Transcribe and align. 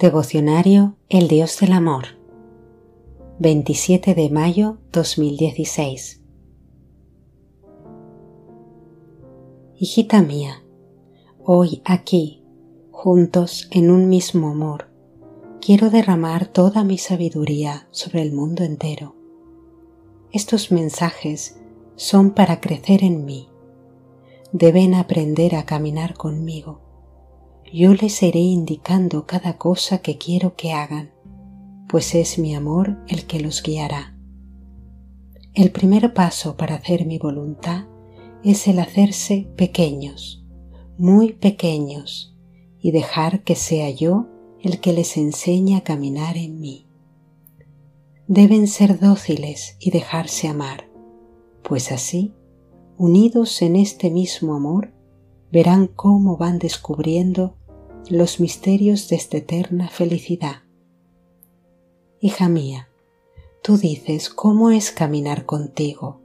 Devocionario 0.00 0.94
El 1.08 1.26
Dios 1.26 1.58
del 1.58 1.72
Amor 1.72 2.04
27 3.40 4.14
de 4.14 4.30
mayo 4.30 4.78
2016 4.92 6.22
Hijita 9.76 10.22
mía, 10.22 10.62
hoy 11.44 11.82
aquí, 11.84 12.44
juntos 12.92 13.66
en 13.72 13.90
un 13.90 14.08
mismo 14.08 14.50
amor, 14.50 14.88
quiero 15.60 15.90
derramar 15.90 16.46
toda 16.46 16.84
mi 16.84 16.96
sabiduría 16.96 17.88
sobre 17.90 18.22
el 18.22 18.32
mundo 18.32 18.62
entero. 18.62 19.16
Estos 20.30 20.70
mensajes 20.70 21.58
son 21.96 22.30
para 22.30 22.60
crecer 22.60 23.02
en 23.02 23.24
mí. 23.24 23.48
Deben 24.52 24.94
aprender 24.94 25.56
a 25.56 25.64
caminar 25.64 26.14
conmigo 26.14 26.87
yo 27.72 27.94
les 27.94 28.22
iré 28.22 28.40
indicando 28.40 29.26
cada 29.26 29.58
cosa 29.58 29.98
que 29.98 30.18
quiero 30.18 30.56
que 30.56 30.72
hagan, 30.72 31.10
pues 31.88 32.14
es 32.14 32.38
mi 32.38 32.54
amor 32.54 32.98
el 33.08 33.26
que 33.26 33.40
los 33.40 33.62
guiará. 33.62 34.16
El 35.54 35.72
primer 35.72 36.14
paso 36.14 36.56
para 36.56 36.76
hacer 36.76 37.06
mi 37.06 37.18
voluntad 37.18 37.86
es 38.44 38.68
el 38.68 38.78
hacerse 38.78 39.48
pequeños, 39.56 40.44
muy 40.96 41.32
pequeños, 41.32 42.36
y 42.80 42.92
dejar 42.92 43.42
que 43.42 43.56
sea 43.56 43.90
yo 43.90 44.26
el 44.62 44.80
que 44.80 44.92
les 44.92 45.16
enseñe 45.16 45.76
a 45.76 45.82
caminar 45.82 46.36
en 46.36 46.60
mí. 46.60 46.86
Deben 48.28 48.68
ser 48.68 49.00
dóciles 49.00 49.76
y 49.80 49.90
dejarse 49.90 50.48
amar, 50.48 50.88
pues 51.62 51.90
así, 51.90 52.34
unidos 52.96 53.62
en 53.62 53.76
este 53.76 54.10
mismo 54.10 54.54
amor, 54.54 54.92
verán 55.50 55.86
cómo 55.86 56.36
van 56.36 56.58
descubriendo 56.58 57.56
los 58.08 58.40
misterios 58.40 59.08
de 59.08 59.16
esta 59.16 59.38
eterna 59.38 59.88
felicidad. 59.88 60.62
Hija 62.20 62.48
mía, 62.48 62.88
tú 63.62 63.76
dices 63.76 64.28
cómo 64.28 64.70
es 64.70 64.90
caminar 64.90 65.46
contigo. 65.46 66.20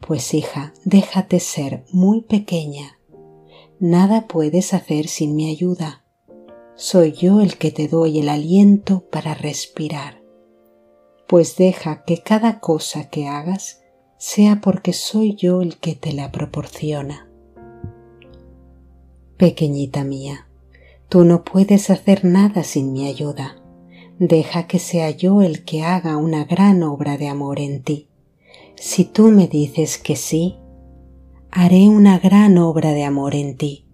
Pues 0.00 0.32
hija, 0.34 0.74
déjate 0.84 1.40
ser 1.40 1.84
muy 1.90 2.22
pequeña. 2.22 2.98
Nada 3.80 4.26
puedes 4.26 4.74
hacer 4.74 5.08
sin 5.08 5.34
mi 5.34 5.50
ayuda. 5.50 6.04
Soy 6.76 7.12
yo 7.12 7.40
el 7.40 7.58
que 7.58 7.70
te 7.70 7.88
doy 7.88 8.20
el 8.20 8.28
aliento 8.28 9.04
para 9.10 9.34
respirar. 9.34 10.22
Pues 11.26 11.56
deja 11.56 12.04
que 12.04 12.22
cada 12.22 12.60
cosa 12.60 13.10
que 13.10 13.26
hagas 13.26 13.82
sea 14.16 14.60
porque 14.60 14.92
soy 14.92 15.34
yo 15.34 15.62
el 15.62 15.78
que 15.78 15.94
te 15.94 16.12
la 16.12 16.30
proporciona. 16.32 17.27
Pequeñita 19.38 20.02
mía, 20.02 20.48
Tú 21.08 21.24
no 21.24 21.44
puedes 21.44 21.90
hacer 21.90 22.24
nada 22.24 22.64
sin 22.64 22.92
mi 22.92 23.06
ayuda. 23.06 23.56
Deja 24.18 24.66
que 24.66 24.80
sea 24.80 25.10
yo 25.10 25.42
el 25.42 25.64
que 25.64 25.84
haga 25.84 26.16
una 26.16 26.44
gran 26.44 26.82
obra 26.82 27.16
de 27.16 27.28
amor 27.28 27.60
en 27.60 27.82
ti. 27.82 28.08
Si 28.74 29.04
tú 29.04 29.30
me 29.30 29.46
dices 29.46 29.96
que 29.96 30.16
sí, 30.16 30.56
haré 31.50 31.88
una 31.88 32.18
gran 32.18 32.58
obra 32.58 32.92
de 32.92 33.04
amor 33.04 33.36
en 33.36 33.56
ti, 33.56 33.86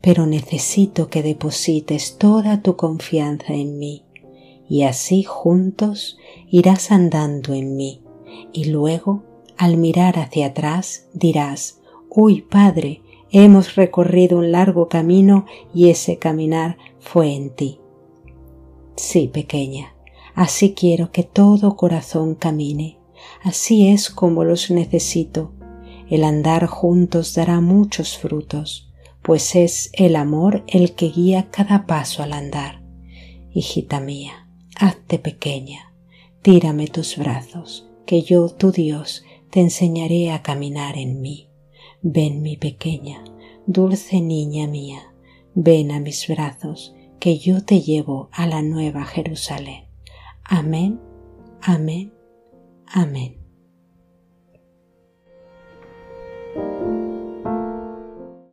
pero 0.00 0.26
necesito 0.26 1.08
que 1.08 1.22
deposites 1.22 2.16
toda 2.16 2.62
tu 2.62 2.76
confianza 2.76 3.52
en 3.52 3.78
mí, 3.78 4.06
y 4.68 4.84
así 4.84 5.22
juntos 5.22 6.16
irás 6.48 6.90
andando 6.90 7.52
en 7.52 7.76
mí, 7.76 8.02
y 8.52 8.64
luego, 8.64 9.22
al 9.58 9.76
mirar 9.76 10.18
hacia 10.18 10.46
atrás, 10.46 11.06
dirás, 11.12 11.80
Uy, 12.08 12.40
Padre, 12.40 13.02
Hemos 13.30 13.74
recorrido 13.74 14.38
un 14.38 14.52
largo 14.52 14.88
camino 14.88 15.46
y 15.74 15.88
ese 15.90 16.18
caminar 16.18 16.78
fue 17.00 17.34
en 17.34 17.50
ti. 17.50 17.80
Sí, 18.96 19.28
pequeña, 19.28 19.94
así 20.34 20.74
quiero 20.74 21.10
que 21.10 21.22
todo 21.22 21.76
corazón 21.76 22.34
camine. 22.34 22.98
Así 23.42 23.88
es 23.88 24.10
como 24.10 24.44
los 24.44 24.70
necesito. 24.70 25.52
El 26.08 26.24
andar 26.24 26.66
juntos 26.66 27.34
dará 27.34 27.60
muchos 27.60 28.16
frutos, 28.16 28.92
pues 29.22 29.56
es 29.56 29.90
el 29.92 30.14
amor 30.16 30.62
el 30.68 30.94
que 30.94 31.08
guía 31.08 31.48
cada 31.50 31.86
paso 31.86 32.22
al 32.22 32.32
andar. 32.32 32.82
Hijita 33.52 34.00
mía, 34.00 34.48
hazte 34.78 35.18
pequeña, 35.18 35.92
tírame 36.42 36.86
tus 36.86 37.16
brazos, 37.16 37.88
que 38.06 38.22
yo, 38.22 38.48
tu 38.48 38.70
Dios, 38.70 39.24
te 39.50 39.60
enseñaré 39.60 40.30
a 40.30 40.42
caminar 40.42 40.96
en 40.96 41.20
mí. 41.20 41.45
Ven 42.08 42.40
mi 42.40 42.56
pequeña, 42.56 43.24
dulce 43.66 44.20
niña 44.20 44.68
mía, 44.68 45.12
ven 45.56 45.90
a 45.90 45.98
mis 45.98 46.28
brazos, 46.28 46.94
que 47.18 47.38
yo 47.38 47.64
te 47.64 47.80
llevo 47.80 48.28
a 48.30 48.46
la 48.46 48.62
nueva 48.62 49.04
Jerusalén. 49.04 49.86
Amén, 50.44 51.00
amén, 51.60 52.14
amén. 52.86 53.45